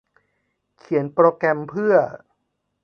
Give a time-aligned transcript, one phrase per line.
[0.77, 1.93] เขียนโปรแกรมเพื่อ